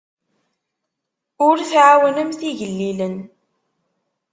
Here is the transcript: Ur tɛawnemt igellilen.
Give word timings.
Ur 1.47 1.57
tɛawnemt 1.69 2.41
igellilen. 2.49 3.15